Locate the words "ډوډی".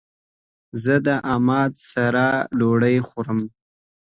2.59-2.97